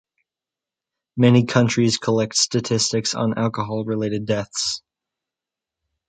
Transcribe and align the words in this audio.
Many 1.15 1.45
countries 1.45 1.97
collect 1.99 2.35
statistics 2.35 3.13
on 3.13 3.37
alcohol-related 3.37 4.25
deaths. 4.25 4.81